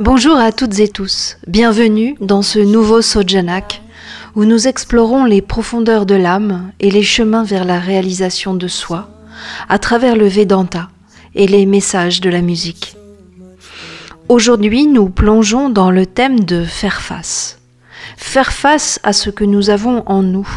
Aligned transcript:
Bonjour 0.00 0.36
à 0.36 0.52
toutes 0.52 0.78
et 0.78 0.88
tous, 0.88 1.36
bienvenue 1.46 2.16
dans 2.20 2.42
ce 2.42 2.58
nouveau 2.58 3.02
Sojanak 3.02 3.82
où 4.34 4.44
nous 4.44 4.68
explorons 4.68 5.24
les 5.24 5.42
profondeurs 5.42 6.06
de 6.06 6.14
l'âme 6.14 6.70
et 6.78 6.90
les 6.90 7.02
chemins 7.02 7.44
vers 7.44 7.64
la 7.64 7.78
réalisation 7.78 8.54
de 8.54 8.68
soi 8.68 9.08
à 9.68 9.78
travers 9.78 10.16
le 10.16 10.28
Vedanta 10.28 10.88
et 11.34 11.46
les 11.46 11.66
messages 11.66 12.20
de 12.20 12.30
la 12.30 12.42
musique. 12.42 12.96
Aujourd'hui, 14.28 14.86
nous 14.86 15.08
plongeons 15.08 15.70
dans 15.70 15.90
le 15.90 16.04
thème 16.04 16.40
de 16.40 16.64
faire 16.64 17.00
face. 17.00 17.58
Faire 18.16 18.52
face 18.52 19.00
à 19.02 19.12
ce 19.12 19.30
que 19.30 19.44
nous 19.44 19.70
avons 19.70 20.02
en 20.06 20.22
nous 20.22 20.48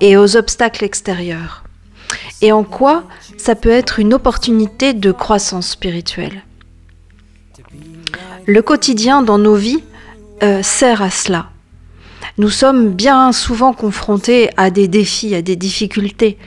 et 0.00 0.16
aux 0.16 0.36
obstacles 0.36 0.84
extérieurs. 0.84 1.64
Et 2.40 2.52
en 2.52 2.62
quoi 2.62 3.04
ça 3.36 3.54
peut 3.54 3.70
être 3.70 3.98
une 3.98 4.14
opportunité 4.14 4.92
de 4.92 5.12
croissance 5.12 5.70
spirituelle? 5.70 6.44
Le 8.46 8.62
quotidien 8.62 9.22
dans 9.22 9.38
nos 9.38 9.54
vies 9.54 9.82
euh, 10.42 10.62
sert 10.62 11.02
à 11.02 11.10
cela. 11.10 11.50
Nous 12.38 12.50
sommes 12.50 12.90
bien 12.90 13.32
souvent 13.32 13.72
confrontés 13.72 14.48
à 14.56 14.70
des 14.70 14.86
défis, 14.86 15.34
à 15.34 15.42
des 15.42 15.56
difficultés, 15.56 16.38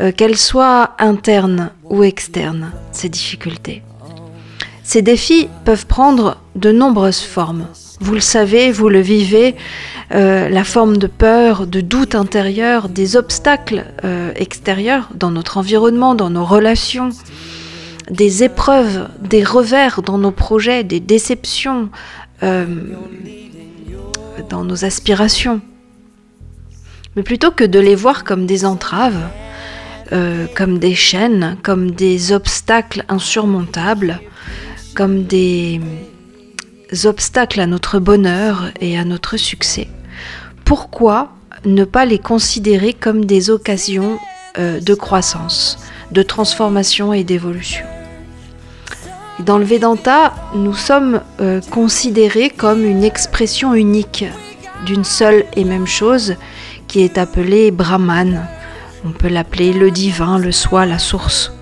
euh, 0.00 0.10
qu'elles 0.10 0.36
soient 0.36 0.96
internes 0.98 1.70
ou 1.84 2.02
externes, 2.02 2.72
ces 2.90 3.08
difficultés. 3.08 3.82
Ces 4.82 5.02
défis 5.02 5.48
peuvent 5.64 5.86
prendre 5.86 6.38
de 6.56 6.72
nombreuses 6.72 7.22
formes. 7.22 7.68
Vous 8.00 8.12
le 8.12 8.20
savez, 8.20 8.72
vous 8.72 8.90
le 8.90 9.00
vivez, 9.00 9.54
euh, 10.14 10.50
la 10.50 10.64
forme 10.64 10.98
de 10.98 11.06
peur, 11.06 11.66
de 11.66 11.80
doute 11.80 12.14
intérieur, 12.14 12.90
des 12.90 13.16
obstacles 13.16 13.86
euh, 14.04 14.32
extérieurs 14.36 15.08
dans 15.14 15.30
notre 15.30 15.56
environnement, 15.56 16.14
dans 16.14 16.28
nos 16.28 16.44
relations, 16.44 17.08
des 18.10 18.44
épreuves, 18.44 19.08
des 19.20 19.42
revers 19.42 20.02
dans 20.02 20.18
nos 20.18 20.30
projets, 20.30 20.84
des 20.84 21.00
déceptions 21.00 21.88
euh, 22.42 22.66
dans 24.50 24.62
nos 24.62 24.84
aspirations. 24.84 25.62
Mais 27.16 27.22
plutôt 27.22 27.50
que 27.50 27.64
de 27.64 27.78
les 27.78 27.94
voir 27.94 28.24
comme 28.24 28.44
des 28.44 28.66
entraves, 28.66 29.28
comme 30.54 30.78
des 30.78 30.94
chaînes, 30.94 31.56
comme 31.64 31.90
des 31.90 32.32
obstacles 32.32 33.04
insurmontables, 33.08 34.20
comme 34.94 35.24
des 35.24 35.80
obstacles 37.04 37.60
à 37.60 37.66
notre 37.66 37.98
bonheur 37.98 38.70
et 38.80 38.98
à 38.98 39.04
notre 39.04 39.36
succès, 39.36 39.88
pourquoi 40.64 41.30
ne 41.64 41.84
pas 41.84 42.04
les 42.04 42.18
considérer 42.18 42.92
comme 42.92 43.24
des 43.24 43.50
occasions 43.50 44.18
euh, 44.58 44.80
de 44.80 44.94
croissance, 44.94 45.78
de 46.12 46.22
transformation 46.22 47.12
et 47.12 47.24
d'évolution? 47.24 47.84
Dans 49.40 49.58
le 49.58 49.64
Vedanta, 49.64 50.34
nous 50.54 50.74
sommes 50.74 51.20
euh, 51.40 51.60
considérés 51.70 52.50
comme 52.50 52.84
une 52.84 53.04
expression 53.04 53.74
unique 53.74 54.24
d'une 54.86 55.04
seule 55.04 55.44
et 55.56 55.64
même 55.64 55.86
chose 55.86 56.36
qui 56.88 57.00
est 57.00 57.18
appelée 57.18 57.70
Brahman. 57.70 58.46
On 59.04 59.10
peut 59.10 59.28
l'appeler 59.28 59.72
le 59.72 59.90
divin, 59.90 60.38
le 60.38 60.52
soi, 60.52 60.86
la 60.86 60.98
source. 60.98 61.52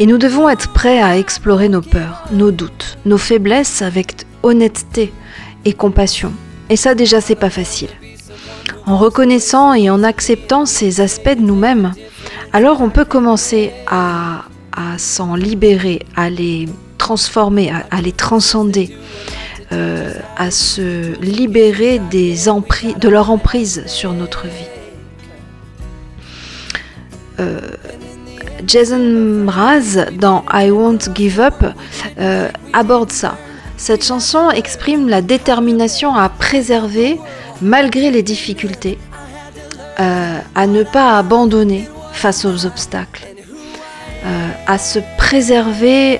Et 0.00 0.06
nous 0.06 0.18
devons 0.18 0.48
être 0.48 0.72
prêts 0.72 1.02
à 1.02 1.18
explorer 1.18 1.68
nos 1.68 1.82
peurs, 1.82 2.24
nos 2.30 2.52
doutes, 2.52 2.98
nos 3.04 3.18
faiblesses 3.18 3.82
avec 3.82 4.26
honnêteté 4.44 5.12
et 5.64 5.72
compassion. 5.72 6.32
Et 6.70 6.76
ça 6.76 6.94
déjà 6.94 7.20
c'est 7.20 7.34
pas 7.34 7.50
facile. 7.50 7.88
En 8.86 8.96
reconnaissant 8.96 9.74
et 9.74 9.90
en 9.90 10.04
acceptant 10.04 10.66
ces 10.66 11.00
aspects 11.00 11.36
de 11.36 11.42
nous-mêmes, 11.42 11.92
alors 12.52 12.80
on 12.80 12.90
peut 12.90 13.04
commencer 13.04 13.72
à, 13.88 14.44
s'en 14.96 15.34
libérer, 15.34 16.06
à 16.14 16.30
les 16.30 16.68
transformer, 16.96 17.72
à, 17.90 18.00
les 18.00 18.12
transcender, 18.12 18.96
euh, 19.72 20.14
à 20.36 20.52
se 20.52 21.20
libérer 21.20 21.98
des 22.10 22.36
de 22.46 23.08
leur 23.08 23.30
emprise 23.30 23.82
sur 23.86 24.12
notre 24.12 24.46
vie. 24.46 24.68
Euh, 27.40 27.60
Jason 28.68 28.98
Mraz 29.44 30.10
dans 30.12 30.44
I 30.52 30.70
Won't 30.70 31.08
Give 31.14 31.40
Up 31.40 31.64
euh, 32.20 32.50
aborde 32.74 33.10
ça. 33.10 33.38
Cette 33.78 34.04
chanson 34.04 34.50
exprime 34.50 35.08
la 35.08 35.22
détermination 35.22 36.14
à 36.14 36.28
préserver 36.28 37.18
malgré 37.62 38.10
les 38.10 38.22
difficultés, 38.22 38.98
euh, 40.00 40.38
à 40.54 40.66
ne 40.66 40.82
pas 40.82 41.16
abandonner 41.16 41.88
face 42.12 42.44
aux 42.44 42.66
obstacles, 42.66 43.26
euh, 44.26 44.48
à 44.66 44.76
se 44.76 44.98
préserver 45.16 46.18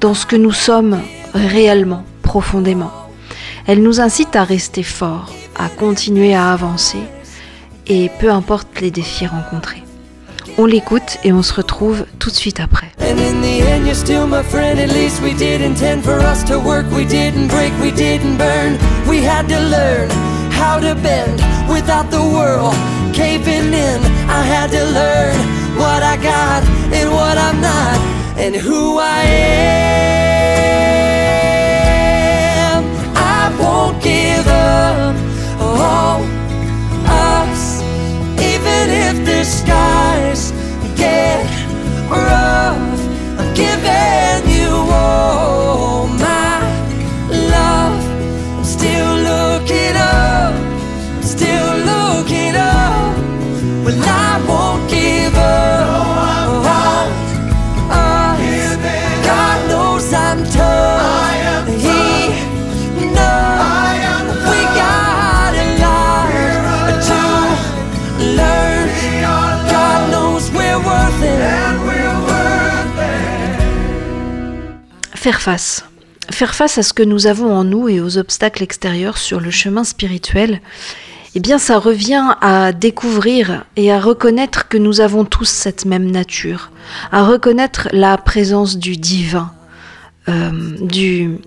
dans 0.00 0.14
ce 0.14 0.26
que 0.26 0.36
nous 0.36 0.52
sommes 0.52 1.00
réellement, 1.34 2.02
profondément. 2.22 2.90
Elle 3.68 3.82
nous 3.82 4.00
incite 4.00 4.34
à 4.34 4.42
rester 4.42 4.82
forts, 4.82 5.32
à 5.56 5.68
continuer 5.68 6.34
à 6.34 6.50
avancer, 6.50 6.98
et 7.86 8.10
peu 8.18 8.30
importe 8.30 8.80
les 8.80 8.90
défis 8.90 9.26
rencontrés. 9.26 9.83
On 10.56 10.66
l'écoute 10.66 11.18
et 11.24 11.32
on 11.32 11.42
se 11.42 11.52
retrouve 11.52 12.06
tout 12.20 12.30
de 12.30 12.34
suite 12.34 12.60
après. 12.60 12.86
And 13.00 13.18
in 13.18 13.42
the 13.42 13.60
end, 13.66 13.86
you're 13.86 13.96
still 13.96 14.28
my 14.28 14.44
friend. 14.44 14.78
At 14.78 14.92
least 14.92 15.20
we 15.20 15.34
did 15.34 15.60
intend 15.60 16.04
for 16.04 16.20
us 16.20 16.44
to 16.44 16.60
work. 16.60 16.86
We 16.92 17.04
didn't 17.04 17.48
break, 17.48 17.72
we 17.82 17.90
didn't 17.90 18.36
burn. 18.38 18.78
We 19.08 19.20
had 19.20 19.48
to 19.48 19.58
learn 19.58 20.08
how 20.52 20.78
to 20.78 20.94
bend 20.94 21.42
without 21.68 22.08
the 22.12 22.22
world 22.22 22.72
caving 23.12 23.74
in. 23.74 24.00
I 24.30 24.42
had 24.42 24.70
to 24.70 24.84
learn 24.84 25.34
what 25.76 26.04
I 26.04 26.16
got 26.22 26.62
and 26.92 27.10
what 27.10 27.36
I'm 27.36 27.60
not, 27.60 27.98
and 28.38 28.54
who 28.54 28.98
I 29.00 29.24
am. 32.70 32.84
I 33.16 33.50
won't 33.60 34.00
give 34.00 34.46
up. 34.46 35.16
Oh. 35.58 36.22
Us, 37.06 37.82
even 38.38 38.90
if 38.90 39.24
the 39.26 39.44
skies 39.44 39.93
Faire 75.24 75.40
face. 75.40 75.86
Faire 76.30 76.54
face 76.54 76.76
à 76.76 76.82
ce 76.82 76.92
que 76.92 77.02
nous 77.02 77.26
avons 77.26 77.50
en 77.50 77.64
nous 77.64 77.88
et 77.88 77.98
aux 77.98 78.18
obstacles 78.18 78.62
extérieurs 78.62 79.16
sur 79.16 79.40
le 79.40 79.50
chemin 79.50 79.82
spirituel, 79.82 80.60
eh 81.34 81.40
bien 81.40 81.56
ça 81.56 81.78
revient 81.78 82.36
à 82.42 82.74
découvrir 82.74 83.64
et 83.76 83.90
à 83.90 83.98
reconnaître 84.00 84.68
que 84.68 84.76
nous 84.76 85.00
avons 85.00 85.24
tous 85.24 85.48
cette 85.48 85.86
même 85.86 86.10
nature, 86.10 86.72
à 87.10 87.24
reconnaître 87.24 87.88
la 87.92 88.18
présence 88.18 88.76
du 88.76 88.98
divin, 88.98 89.50
euh, 90.28 90.76
du, 90.82 91.38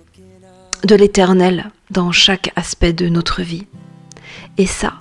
de 0.83 0.95
l'éternel 0.95 1.69
dans 1.91 2.11
chaque 2.11 2.51
aspect 2.55 2.93
de 2.93 3.09
notre 3.09 3.43
vie. 3.43 3.67
Et 4.57 4.65
ça, 4.65 4.93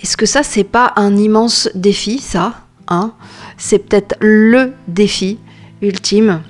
est-ce 0.00 0.16
que 0.16 0.26
ça 0.26 0.44
c'est 0.44 0.62
pas 0.62 0.92
un 0.94 1.16
immense 1.16 1.68
défi, 1.74 2.20
ça 2.20 2.54
Hein, 2.86 3.14
c'est 3.58 3.80
peut-être 3.80 4.14
le 4.20 4.74
défi 4.86 5.40
ultime. 5.82 6.40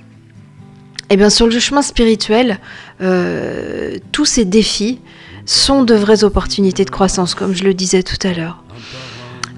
Eh 1.10 1.16
bien 1.16 1.30
sur 1.30 1.46
le 1.46 1.58
chemin 1.58 1.82
spirituel, 1.82 2.58
euh, 3.00 3.98
tous 4.12 4.24
ces 4.24 4.44
défis 4.44 5.00
sont 5.46 5.82
de 5.82 5.94
vraies 5.94 6.24
opportunités 6.24 6.84
de 6.84 6.90
croissance, 6.90 7.34
comme 7.34 7.54
je 7.54 7.64
le 7.64 7.74
disais 7.74 8.02
tout 8.02 8.26
à 8.26 8.32
l'heure. 8.32 8.64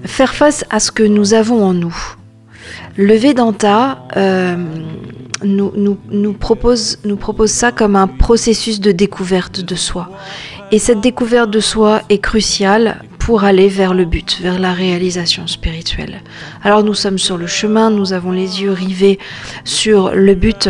Faire 0.05 0.33
face 0.33 0.65
à 0.69 0.79
ce 0.79 0.91
que 0.91 1.03
nous 1.03 1.33
avons 1.33 1.63
en 1.63 1.73
nous. 1.73 1.95
Le 2.97 3.15
Vedanta 3.15 4.03
euh, 4.17 4.57
nous 5.43 6.33
propose 6.33 6.97
ça 7.45 7.71
comme 7.71 7.95
un 7.95 8.07
processus 8.07 8.79
de 8.79 8.91
découverte 8.91 9.61
de 9.61 9.75
soi. 9.75 10.09
Et 10.71 10.79
cette 10.79 10.99
découverte 10.99 11.49
de 11.49 11.61
soi 11.61 12.01
est 12.09 12.17
cruciale 12.17 13.01
pour 13.19 13.43
aller 13.43 13.67
vers 13.67 13.93
le 13.93 14.05
but, 14.05 14.39
vers 14.41 14.59
la 14.59 14.73
réalisation 14.73 15.47
spirituelle. 15.47 16.21
Alors 16.63 16.83
nous 16.83 16.93
sommes 16.93 17.17
sur 17.17 17.37
le 17.37 17.47
chemin, 17.47 17.89
nous 17.89 18.13
avons 18.13 18.31
les 18.31 18.61
yeux 18.61 18.71
rivés 18.71 19.19
sur 19.63 20.11
le 20.13 20.33
but, 20.33 20.69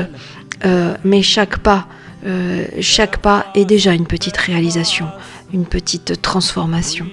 euh, 0.65 0.95
mais 1.04 1.21
chaque 1.21 1.59
pas, 1.59 1.88
euh, 2.25 2.65
chaque 2.81 3.18
pas 3.18 3.45
est 3.56 3.65
déjà 3.65 3.94
une 3.94 4.07
petite 4.07 4.38
réalisation, 4.38 5.07
une 5.54 5.65
petite 5.65 6.21
transformation. 6.21 7.07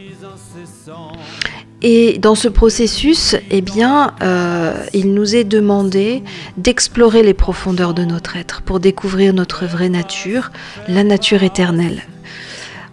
Et 1.87 2.17
dans 2.19 2.35
ce 2.35 2.49
processus, 2.49 3.37
eh 3.51 3.61
bien, 3.61 4.15
euh, 4.23 4.87
il 4.95 5.13
nous 5.13 5.37
est 5.37 5.45
demandé 5.45 6.23
d'explorer 6.57 7.23
les 7.23 7.35
profondeurs 7.35 7.93
de 7.93 8.05
notre 8.05 8.37
être 8.37 8.63
pour 8.63 8.81
découvrir 8.81 9.35
notre 9.35 9.67
vraie 9.67 9.91
nature, 9.91 10.51
la 10.89 11.05
nature 11.05 11.43
éternelle. 11.43 12.05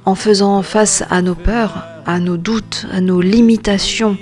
En 0.04 0.15
faisant 0.15 0.62
face 0.62 1.06
à 1.09 1.21
nos 1.21 1.36
peurs, 1.36 1.86
à 2.06 2.19
nos 2.19 2.36
doutes, 2.36 2.86
à 2.92 3.00
nos 3.00 3.21
limitations, 3.21 4.18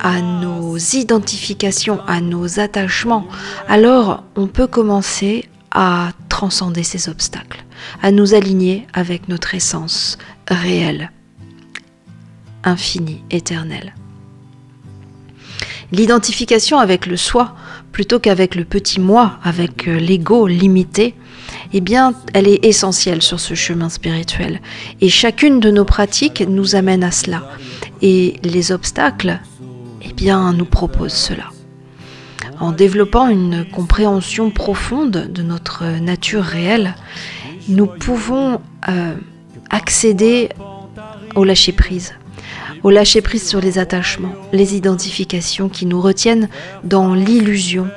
à 0.00 0.20
nos 0.20 0.76
identifications, 0.78 2.00
à 2.08 2.20
nos 2.20 2.58
attachements, 2.58 3.28
alors 3.68 4.24
on 4.34 4.48
peut 4.48 4.66
commencer 4.66 5.44
à 5.72 6.12
transcender 6.28 6.82
ces 6.82 7.08
obstacles, 7.08 7.64
à 8.02 8.10
nous 8.10 8.34
aligner 8.34 8.86
avec 8.92 9.28
notre 9.28 9.54
essence 9.54 10.18
réelle 10.48 11.10
infini, 12.64 13.22
éternel. 13.30 13.94
L'identification 15.90 16.78
avec 16.78 17.06
le 17.06 17.16
soi, 17.16 17.54
plutôt 17.92 18.18
qu'avec 18.18 18.54
le 18.54 18.64
petit 18.64 18.98
moi, 18.98 19.38
avec 19.44 19.88
euh, 19.88 19.98
l'ego 19.98 20.46
limité, 20.46 21.14
eh 21.74 21.80
bien, 21.80 22.14
elle 22.32 22.48
est 22.48 22.64
essentielle 22.64 23.20
sur 23.20 23.38
ce 23.40 23.54
chemin 23.54 23.90
spirituel. 23.90 24.60
Et 25.00 25.10
chacune 25.10 25.60
de 25.60 25.70
nos 25.70 25.84
pratiques 25.84 26.42
nous 26.48 26.76
amène 26.76 27.04
à 27.04 27.10
cela. 27.10 27.42
Et 28.00 28.36
les 28.42 28.72
obstacles, 28.72 29.40
eh 30.02 30.12
bien, 30.14 30.52
nous 30.54 30.64
proposent 30.64 31.12
cela. 31.12 31.50
En 32.62 32.70
développant 32.70 33.26
une 33.26 33.64
compréhension 33.64 34.50
profonde 34.50 35.32
de 35.32 35.42
notre 35.42 35.82
nature 35.98 36.44
réelle, 36.44 36.94
nous 37.68 37.86
pouvons 37.86 38.60
euh, 38.88 39.16
accéder 39.68 40.48
au 41.34 41.42
lâcher-prise, 41.42 42.14
au 42.84 42.90
lâcher-prise 42.90 43.48
sur 43.48 43.60
les 43.60 43.80
attachements, 43.80 44.32
les 44.52 44.76
identifications 44.76 45.68
qui 45.68 45.86
nous 45.86 46.00
retiennent 46.00 46.48
dans 46.84 47.14
l'illusion, 47.14 47.88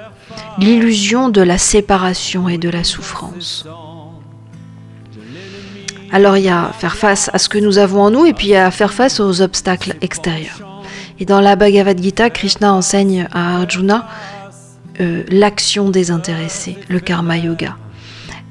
l'illusion 0.58 1.30
de 1.30 1.42
la 1.42 1.60
séparation 1.60 2.50
et 2.50 2.58
de 2.58 2.70
la 2.70 2.84
souffrance. 2.84 3.68
Alors 6.12 6.38
il 6.38 6.46
y 6.46 6.50
a 6.50 6.72
faire 6.80 6.96
face 6.96 7.30
à 7.34 7.38
ce 7.38 7.50
que 7.50 7.60
nous 7.60 7.78
avons 7.78 8.02
en 8.02 8.10
nous 8.10 8.26
et 8.26 8.34
puis 8.34 8.48
il 8.48 8.52
y 8.54 8.56
a 8.56 8.72
faire 8.72 8.94
face 8.94 9.20
aux 9.20 9.44
obstacles 9.44 9.94
extérieurs. 10.02 10.60
Et 11.20 11.26
dans 11.26 11.40
la 11.40 11.56
Bhagavad 11.56 12.02
Gita, 12.02 12.32
Krishna 12.32 12.74
enseigne 12.74 13.28
à 13.32 13.58
Arjuna 13.58 14.08
euh, 15.02 15.24
l'action 15.30 15.90
désintéressée, 15.90 16.78
le 16.88 17.00
karma 17.00 17.38
yoga. 17.38 17.78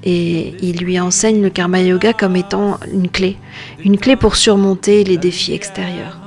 Et 0.03 0.55
il 0.61 0.79
lui 0.79 1.01
enseigne 1.01 1.43
le 1.43 1.49
karma 1.49 1.81
yoga 1.81 2.13
comme 2.13 2.37
étant 2.37 2.79
une 2.93 3.09
clé, 3.09 3.39
une 3.83 3.99
clé 3.99 4.17
pour 4.17 4.37
surmonter 4.37 5.05
les 5.05 5.17
défis 5.17 5.55
extérieurs. 5.55 6.21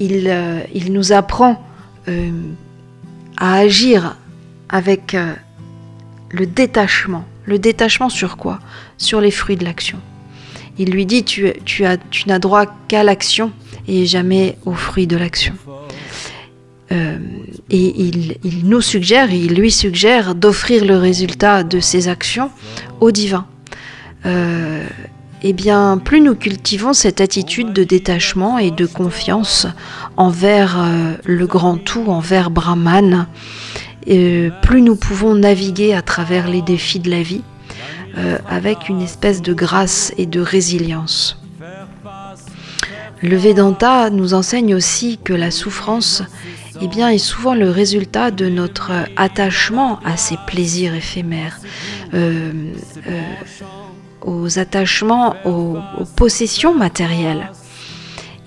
Euh, 0.00 0.60
il, 0.74 0.92
nous 0.92 1.12
apprend 1.12 1.64
euh, 2.08 2.30
à 3.36 3.54
agir 3.54 4.16
avec 4.68 5.16
le 6.30 6.46
détachement. 6.46 7.24
Le 7.44 7.58
détachement 7.58 8.08
sur 8.08 8.36
quoi? 8.36 8.60
Sur 8.96 9.20
les 9.20 9.32
fruits 9.32 9.56
de 9.56 9.64
l'action. 9.64 9.98
Il 10.78 10.90
lui 10.90 11.04
dit 11.04 11.24
tu, 11.24 11.52
tu, 11.64 11.84
as, 11.84 11.96
tu 12.10 12.28
n'as 12.28 12.38
droit 12.38 12.66
qu'à 12.88 13.02
l'action 13.02 13.52
et 13.88 14.06
jamais 14.06 14.56
aux 14.64 14.74
fruits 14.74 15.06
de 15.06 15.16
l'action. 15.16 15.54
Et 16.92 18.02
il, 18.04 18.36
nous 18.64 18.80
suggère, 18.80 19.32
il 19.32 19.54
lui 19.54 19.70
suggère 19.70 20.34
d'offrir 20.34 20.84
le 20.84 20.96
résultat 20.96 21.62
de 21.62 21.80
ses 21.80 22.08
actions 22.08 22.50
au 23.00 23.10
divin 23.10 23.46
eh 25.44 25.52
bien, 25.52 25.98
plus 25.98 26.20
nous 26.20 26.36
cultivons 26.36 26.92
cette 26.92 27.20
attitude 27.20 27.72
de 27.72 27.82
détachement 27.82 28.58
et 28.58 28.70
de 28.70 28.86
confiance 28.86 29.66
envers 30.16 30.78
euh, 30.78 31.14
le 31.24 31.46
grand 31.46 31.78
tout, 31.78 32.04
envers 32.06 32.50
Brahman, 32.50 33.26
euh, 34.08 34.50
plus 34.62 34.82
nous 34.82 34.94
pouvons 34.94 35.34
naviguer 35.34 35.94
à 35.94 36.02
travers 36.02 36.48
les 36.48 36.62
défis 36.62 37.00
de 37.00 37.10
la 37.10 37.22
vie 37.22 37.42
euh, 38.18 38.38
avec 38.48 38.88
une 38.88 39.02
espèce 39.02 39.42
de 39.42 39.52
grâce 39.52 40.12
et 40.16 40.26
de 40.26 40.40
résilience. 40.40 41.38
Le 43.20 43.36
Vedanta 43.36 44.10
nous 44.10 44.34
enseigne 44.34 44.74
aussi 44.74 45.18
que 45.22 45.32
la 45.32 45.50
souffrance 45.50 46.22
eh 46.82 46.88
bien, 46.88 47.08
est 47.08 47.18
souvent 47.18 47.54
le 47.54 47.70
résultat 47.70 48.30
de 48.30 48.48
notre 48.48 48.92
attachement 49.16 50.00
à 50.04 50.16
ces 50.16 50.36
plaisirs 50.46 50.94
éphémères 50.94 51.60
aux 54.24 54.58
attachements, 54.58 55.34
aux, 55.44 55.78
possessions 56.16 56.74
matérielles. 56.74 57.50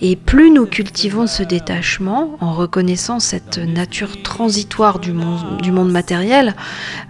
Et 0.01 0.15
plus 0.15 0.51
nous 0.51 0.65
cultivons 0.65 1.25
ce 1.25 1.41
détachement 1.41 2.37
en 2.41 2.53
reconnaissant 2.53 3.19
cette 3.19 3.57
nature 3.57 4.21
transitoire 4.21 4.99
du 4.99 5.13
monde, 5.13 5.91
matériel, 5.91 6.53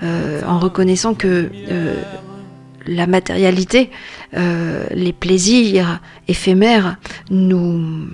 euh, 0.03 0.41
en 0.45 0.59
reconnaissant 0.59 1.15
que 1.15 1.49
euh, 1.71 1.95
la 2.85 3.07
matérialité, 3.07 3.89
euh, 4.37 4.85
les 4.91 5.13
plaisirs 5.13 5.99
éphémères 6.27 6.97
nous, 7.31 8.07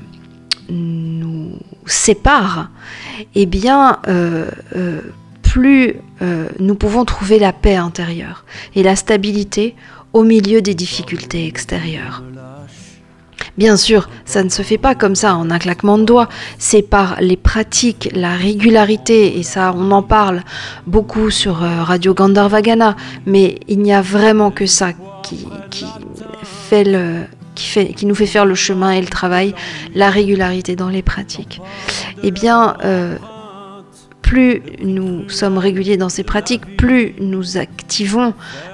nous 0.71 1.51
séparent, 1.85 2.69
eh 3.35 3.45
bien, 3.45 3.99
plus 5.41 5.95
nous 6.59 6.75
pouvons 6.75 7.05
trouver 7.05 7.39
la 7.39 7.53
paix 7.53 7.75
intérieure 7.75 8.45
et 8.75 8.83
la 8.83 8.95
stabilité 8.95 9.75
au 10.13 10.23
milieu 10.23 10.61
des 10.61 10.73
difficultés 10.73 11.45
extérieures. 11.45 12.23
Bien 13.57 13.75
sûr, 13.75 14.09
ça 14.25 14.43
ne 14.43 14.49
se 14.49 14.61
fait 14.61 14.77
pas 14.77 14.95
comme 14.95 15.15
ça 15.15 15.35
en 15.35 15.51
un 15.51 15.59
claquement 15.59 15.97
de 15.97 16.03
doigts, 16.03 16.29
c'est 16.57 16.81
par 16.81 17.17
les 17.19 17.35
pratiques, 17.35 18.09
la 18.13 18.35
régularité, 18.35 19.37
et 19.37 19.43
ça 19.43 19.73
on 19.75 19.91
en 19.91 20.03
parle 20.03 20.43
beaucoup 20.87 21.29
sur 21.29 21.63
euh, 21.63 21.83
Radio 21.83 22.13
Gandharvagana, 22.13 22.95
mais 23.25 23.59
il 23.67 23.79
n'y 23.79 23.93
a 23.93 24.01
vraiment 24.01 24.51
que 24.51 24.65
ça 24.65 24.93
qui, 25.23 25.47
fait 26.69 26.83
le, 26.83 27.23
qui, 27.61 27.67
fait, 27.67 27.93
qui, 27.93 28.05
nous 28.05 28.15
fait 28.15 28.25
faire 28.25 28.45
le 28.45 28.55
chemin 28.55 28.91
et 28.91 29.01
le 29.01 29.07
travail, 29.07 29.53
la 29.93 30.09
régularité 30.09 30.75
dans 30.75 30.89
les 30.89 31.03
pratiques. 31.03 31.61
Eh 32.23 32.31
bien, 32.31 32.75
euh, 32.83 33.15
plus 34.23 34.63
nous 34.81 35.29
sommes 35.29 35.59
réguliers 35.59 35.97
dans 35.97 36.09
ces 36.09 36.23
pratiques, 36.23 36.77
plus 36.77 37.13
nous 37.19 37.57
activons 37.57 38.33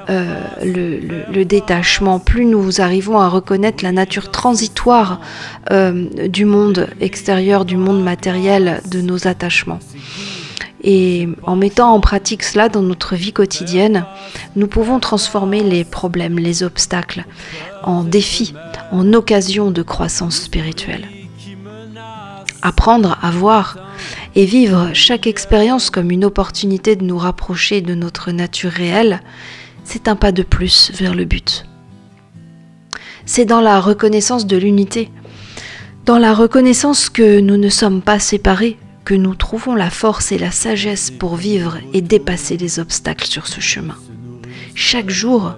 euh, 0.09 0.41
le, 0.63 1.43
détachement, 1.43 2.19
plus 2.19 2.45
nous 2.45 2.79
arrivons 2.79 3.19
à 3.19 3.27
reconnaître 3.27 3.83
la 3.83 3.91
nature 3.91 4.31
transitoire 4.31 5.19
euh, 5.71 6.27
du 6.29 6.45
monde 6.45 6.87
extérieur, 7.01 7.65
du 7.65 7.75
monde 7.75 8.01
matériel, 8.01 8.81
de 8.89 9.01
nos 9.01 9.27
attachements. 9.27 9.79
Et 10.89 11.27
en 11.43 11.57
mettant 11.57 11.93
en 11.93 11.99
pratique 11.99 12.43
cela 12.43 12.69
dans 12.69 12.81
notre 12.81 13.15
vie 13.15 13.33
quotidienne, 13.33 14.05
nous 14.55 14.67
pouvons 14.67 15.01
transformer 15.01 15.61
les 15.61 15.83
problèmes, 15.83 16.39
les 16.39 16.63
obstacles 16.63 17.25
en 17.83 18.05
défis, 18.05 18.53
en 18.93 19.11
occasions 19.11 19.69
de 19.69 19.81
croissance 19.81 20.37
spirituelle. 20.37 21.05
Apprendre 22.61 23.17
à 23.21 23.31
voir 23.31 23.77
et 24.35 24.45
vivre 24.45 24.91
chaque 24.93 25.27
expérience 25.27 25.89
comme 25.89 26.09
une 26.09 26.23
opportunité 26.23 26.95
de 26.95 27.03
nous 27.03 27.17
rapprocher 27.17 27.81
de 27.81 27.93
notre 27.93 28.31
nature 28.31 28.71
réelle, 28.71 29.19
c'est 29.83 30.07
un 30.07 30.15
pas 30.15 30.31
de 30.31 30.43
plus 30.43 30.93
vers 30.93 31.15
le 31.15 31.25
but. 31.25 31.65
C'est 33.25 33.43
dans 33.43 33.61
la 33.61 33.81
reconnaissance 33.81 34.47
de 34.47 34.55
l'unité, 34.55 35.11
dans 36.05 36.17
la 36.17 36.33
reconnaissance 36.33 37.09
que 37.09 37.41
nous 37.41 37.57
ne 37.57 37.67
sommes 37.67 38.01
pas 38.01 38.19
séparés, 38.19 38.77
que 39.07 39.15
nous 39.15 39.35
trouvons 39.35 39.73
la 39.73 39.89
force 39.89 40.31
et 40.33 40.37
la 40.37 40.51
sagesse 40.51 41.11
pour 41.11 41.37
vivre 41.37 41.77
et 41.93 42.01
dépasser 42.01 42.57
les 42.57 42.79
obstacles 42.79 43.27
sur 43.27 43.47
ce 43.47 43.61
chemin. 43.61 43.95
Chaque 44.75 45.09
jour, 45.09 45.53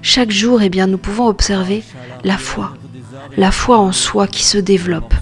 chaque 0.00 0.30
jour, 0.30 0.62
eh 0.62 0.70
bien, 0.70 0.86
nous 0.86 0.98
pouvons 0.98 1.26
observer 1.26 1.84
la 2.24 2.38
foi, 2.38 2.74
la 3.36 3.50
foi 3.52 3.78
en 3.78 3.92
soi 3.92 4.26
qui 4.26 4.44
se 4.44 4.58
développe 4.58 5.14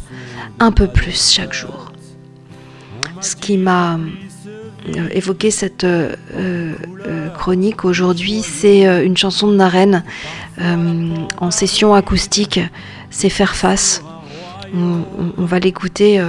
un 0.61 0.71
peu 0.71 0.87
plus 0.87 1.33
chaque 1.33 1.53
jour 1.53 1.85
ce 3.25 3.37
qui 3.37 3.57
m'a 3.57 3.99
euh, 4.97 5.09
évoqué 5.13 5.51
cette 5.51 5.85
euh, 5.85 6.15
euh, 6.37 7.29
chronique 7.31 7.85
aujourd'hui, 7.85 8.43
c'est 8.43 9.05
une 9.05 9.17
chanson 9.17 9.49
de 9.49 9.57
Naren 9.57 10.05
en 10.59 11.51
session 11.51 11.95
acoustique, 11.95 12.61
c'est 13.11 13.29
Faire 13.29 13.57
face. 13.57 14.03
On, 14.73 15.45
va 15.45 15.59
l'écouter 15.59 16.21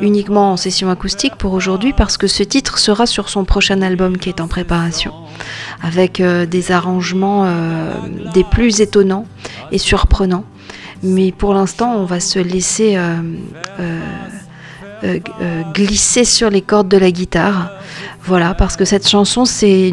uniquement 0.00 0.52
en 0.52 0.56
session 0.56 0.90
acoustique 0.90 1.36
pour 1.36 1.52
aujourd'hui 1.52 1.92
parce 1.92 2.16
que 2.16 2.26
ce 2.26 2.42
titre 2.42 2.78
sera 2.78 3.06
sur 3.06 3.28
son 3.28 3.44
prochain 3.44 3.82
album 3.82 4.16
qui 4.16 4.28
est 4.28 4.40
en 4.40 4.48
préparation, 4.48 5.12
avec 5.82 6.22
des 6.22 6.72
arrangements 6.72 7.46
des 8.32 8.44
plus 8.44 8.80
étonnants 8.80 9.26
et 9.72 9.78
surprenants. 9.78 10.44
Mais 11.02 11.32
pour 11.32 11.52
l'instant, 11.52 11.96
on 11.96 12.04
va 12.04 12.20
se 12.20 12.38
laisser 12.38 12.96
euh, 15.02 15.18
euh, 15.40 15.62
glisser 15.74 16.24
sur 16.24 16.48
les 16.48 16.62
cordes 16.62 16.88
de 16.88 16.96
la 16.96 17.10
guitare. 17.10 17.72
Voilà, 18.24 18.54
parce 18.54 18.76
que 18.76 18.84
cette 18.84 19.08
chanson, 19.08 19.44
c'est 19.44 19.90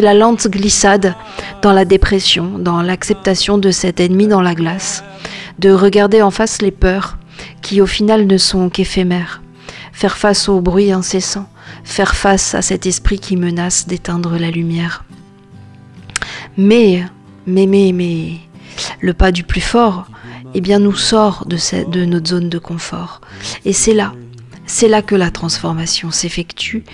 la 0.00 0.14
lente 0.14 0.48
glissade 0.48 1.14
dans 1.60 1.72
la 1.72 1.84
dépression, 1.84 2.58
dans 2.58 2.80
l'acceptation 2.80 3.58
de 3.58 3.70
cet 3.70 4.00
ennemi 4.00 4.26
dans 4.26 4.40
la 4.40 4.54
glace, 4.54 5.04
de 5.62 5.70
regarder 5.70 6.20
en 6.22 6.32
face 6.32 6.60
les 6.60 6.72
peurs 6.72 7.16
qui 7.62 7.80
au 7.80 7.86
final 7.86 8.26
ne 8.26 8.36
sont 8.36 8.68
qu'éphémères. 8.68 9.42
Faire 9.92 10.16
face 10.16 10.48
au 10.48 10.60
bruit 10.60 10.90
incessant, 10.90 11.48
faire 11.84 12.16
face 12.16 12.54
à 12.54 12.62
cet 12.62 12.84
esprit 12.84 13.20
qui 13.20 13.36
menace 13.36 13.86
d'éteindre 13.86 14.36
la 14.38 14.50
lumière. 14.50 15.04
Mais, 16.56 17.04
mais, 17.46 17.66
mais, 17.66 17.92
mais, 17.92 18.32
le 19.00 19.14
pas 19.14 19.30
du 19.30 19.44
plus 19.44 19.60
fort, 19.60 20.06
eh 20.54 20.60
bien, 20.60 20.80
nous 20.80 20.96
sort 20.96 21.46
de, 21.46 22.04
notre 22.04 22.28
zone 22.28 22.48
de 22.48 22.58
confort. 22.58 23.20
Et 23.64 23.72
c'est 23.72 23.94
là, 23.94 24.12
c'est 24.66 24.88
là 24.88 25.00
que 25.00 25.14
la 25.14 25.30
transformation 25.30 26.10
s'effectue 26.10 26.84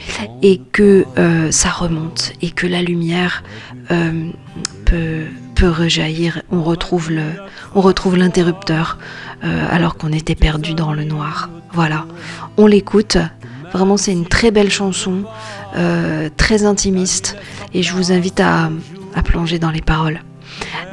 et 0.42 0.60
que 0.72 1.06
euh, 1.16 1.50
ça 1.50 1.70
remonte 1.70 2.32
et 2.42 2.50
que 2.50 2.66
la 2.66 2.82
lumière 2.82 3.42
euh, 3.90 4.30
peut, 4.84 5.25
rejaillir. 5.66 6.42
On 6.50 6.62
retrouve 6.62 7.10
le, 7.10 7.24
on 7.74 7.80
retrouve 7.80 8.16
l'interrupteur 8.16 8.98
euh, 9.44 9.66
alors 9.70 9.96
qu'on 9.96 10.12
était 10.12 10.34
perdu 10.34 10.74
dans 10.74 10.92
le 10.92 11.04
noir. 11.04 11.50
Voilà, 11.72 12.06
on 12.56 12.66
l'écoute. 12.66 13.18
Vraiment, 13.72 13.96
c'est 13.98 14.12
une 14.12 14.26
très 14.26 14.50
belle 14.50 14.70
chanson, 14.70 15.24
très 16.38 16.64
intimiste, 16.64 17.36
et 17.74 17.82
je 17.82 17.92
vous 17.92 18.12
invite 18.12 18.40
à, 18.40 18.70
à 19.14 19.22
plonger 19.22 19.58
dans 19.58 19.70
les 19.70 19.82
paroles. 19.82 20.22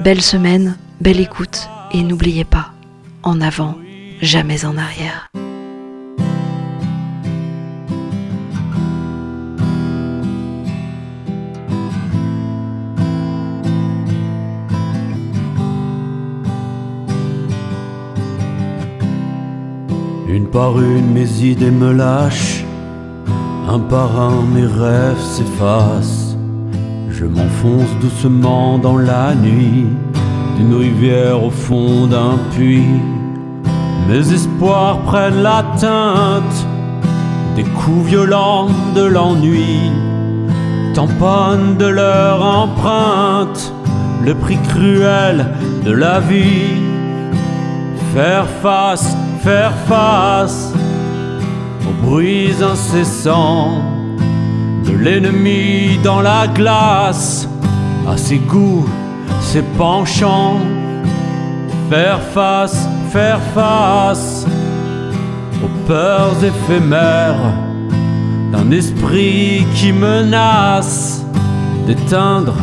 Belle 0.02 0.22
semaine, 0.22 0.78
belle 1.00 1.22
écoute, 1.22 1.70
et 1.94 2.04
n'oubliez 2.04 2.44
pas, 2.44 2.74
en 3.24 3.40
avant, 3.40 3.78
jamais 4.22 4.66
en 4.66 4.78
arrière. 4.78 5.30
Par 20.56 20.80
une, 20.80 21.12
mes 21.12 21.44
idées 21.44 21.70
me 21.70 21.92
lâchent. 21.92 22.64
Un 23.68 23.78
par 23.78 24.10
un, 24.18 24.42
mes 24.54 24.66
rêves 24.66 25.20
s'effacent. 25.20 26.38
Je 27.10 27.26
m'enfonce 27.26 27.94
doucement 28.00 28.78
dans 28.78 28.98
la 28.98 29.36
nuit, 29.36 29.88
d'une 30.56 30.74
rivière 30.74 31.44
au 31.44 31.50
fond 31.50 32.08
d'un 32.08 32.38
puits. 32.52 33.02
Mes 34.08 34.32
espoirs 34.32 35.00
prennent 35.00 35.44
la 35.44 35.62
teinte 35.78 36.60
des 37.58 37.66
coups 37.80 38.06
violents 38.08 38.70
de 38.96 39.04
l'ennui, 39.04 39.92
tamponnent 40.94 41.76
de 41.76 41.88
leur 41.88 42.42
empreinte 42.42 43.74
le 44.24 44.34
prix 44.34 44.60
cruel 44.70 45.48
de 45.84 45.92
la 45.92 46.22
vie. 46.22 46.80
Faire 48.14 48.48
face 48.64 49.18
faire 49.46 49.76
face 49.88 50.74
aux 51.88 52.04
bruits 52.04 52.56
incessants 52.64 53.80
de 54.84 54.98
l'ennemi 54.98 56.00
dans 56.04 56.22
la 56.22 56.48
glace, 56.48 57.48
à 58.10 58.18
ses 58.18 58.40
goûts, 58.40 58.90
ses 59.42 59.62
penchants. 59.78 60.58
Faire 61.92 62.20
face, 62.34 62.90
faire 63.12 63.40
face 63.54 64.48
aux 65.64 65.88
peurs 65.88 66.44
éphémères 66.44 67.54
d'un 68.52 68.72
esprit 68.72 69.64
qui 69.76 69.92
menace 69.92 71.24
d'éteindre 71.86 72.56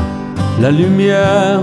la 0.61 0.73
lumière. 0.73 1.62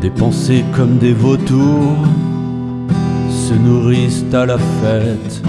Des 0.00 0.08
pensées 0.08 0.64
comme 0.74 0.96
des 0.96 1.12
vautours 1.12 2.06
se 3.28 3.52
nourrissent 3.52 4.24
à 4.32 4.46
la 4.46 4.56
fête 4.56 5.42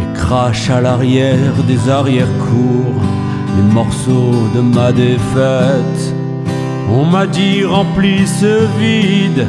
et 0.00 0.18
crachent 0.18 0.70
à 0.70 0.80
l'arrière 0.80 1.54
des 1.68 1.88
arrière-cours 1.88 3.00
les 3.56 3.74
morceaux 3.74 4.48
de 4.56 4.60
ma 4.60 4.90
défaite. 4.90 6.14
On 6.90 7.04
m'a 7.04 7.28
dit 7.28 7.64
remplis 7.64 8.26
ce 8.26 8.66
vide 8.80 9.46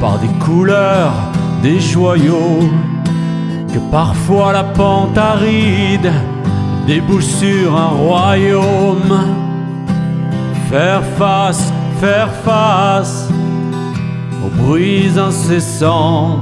par 0.00 0.20
des 0.20 0.32
couleurs, 0.44 1.14
des 1.64 1.80
joyaux, 1.80 2.68
que 3.72 3.80
parfois 3.90 4.52
la 4.52 4.62
pente 4.62 5.18
aride 5.18 6.12
débouche 6.86 7.24
sur 7.24 7.76
un 7.76 7.88
royaume. 7.88 9.18
Faire 10.70 11.02
face 11.18 11.72
faire 12.00 12.30
face 12.44 13.28
aux 14.44 14.62
bruits 14.62 15.10
incessants 15.18 16.38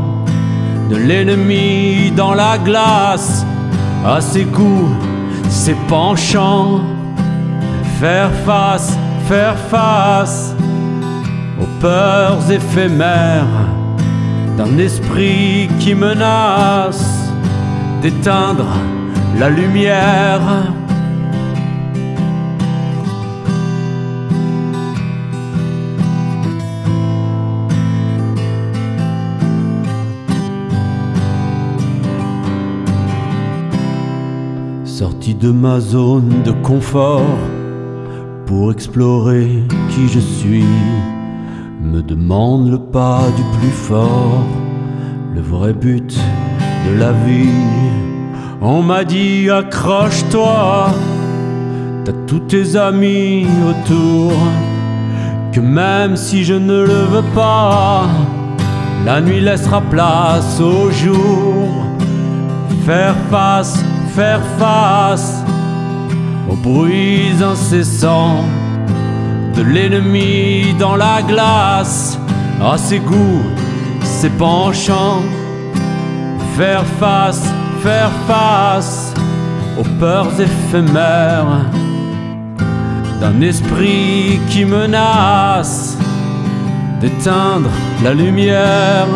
de 0.90 0.96
l'ennemi 0.96 2.12
dans 2.16 2.34
la 2.34 2.58
glace, 2.58 3.46
à 4.04 4.20
ses 4.20 4.44
coups, 4.44 4.90
ses 5.48 5.74
penchants. 5.88 6.80
Faire 8.00 8.32
face, 8.44 8.98
faire 9.28 9.56
face 9.70 10.54
aux 11.60 11.80
peurs 11.80 12.50
éphémères 12.50 13.68
d'un 14.56 14.76
esprit 14.78 15.68
qui 15.78 15.94
menace 15.94 17.30
d'éteindre 18.02 18.66
la 19.38 19.48
lumière. 19.48 20.40
De 35.30 35.52
ma 35.52 35.78
zone 35.78 36.42
de 36.44 36.50
confort 36.50 37.38
pour 38.44 38.72
explorer 38.72 39.62
qui 39.88 40.08
je 40.08 40.18
suis. 40.18 40.64
Me 41.80 42.02
demande 42.02 42.68
le 42.68 42.78
pas 42.78 43.22
du 43.36 43.42
plus 43.58 43.70
fort, 43.70 44.44
le 45.32 45.40
vrai 45.40 45.74
but 45.74 46.18
de 46.86 46.98
la 46.98 47.12
vie. 47.12 47.48
On 48.60 48.82
m'a 48.82 49.04
dit 49.04 49.48
accroche-toi, 49.48 50.90
t'as 52.04 52.12
tous 52.26 52.40
tes 52.40 52.76
amis 52.76 53.46
autour. 53.70 54.32
Que 55.52 55.60
même 55.60 56.16
si 56.16 56.42
je 56.42 56.54
ne 56.54 56.80
le 56.82 57.04
veux 57.12 57.28
pas, 57.32 58.06
la 59.06 59.20
nuit 59.20 59.40
laissera 59.40 59.82
place 59.82 60.60
au 60.60 60.90
jour. 60.90 61.68
Faire 62.84 63.14
face 63.30 63.84
faire 64.14 64.42
face 64.58 65.42
aux 66.50 66.56
bruits 66.56 67.32
incessants 67.42 68.44
de 69.56 69.62
l'ennemi 69.62 70.74
dans 70.78 70.96
la 70.96 71.22
glace, 71.22 72.18
à 72.60 72.76
ses 72.76 72.98
goûts, 72.98 73.42
ses 74.02 74.30
penchants. 74.30 75.22
Faire 76.56 76.84
face, 77.00 77.46
faire 77.82 78.10
face 78.26 79.14
aux 79.80 79.88
peurs 79.98 80.38
éphémères 80.38 81.64
d'un 83.20 83.40
esprit 83.40 84.38
qui 84.50 84.66
menace 84.66 85.96
d'éteindre 87.00 87.70
la 88.04 88.12
lumière. 88.12 89.08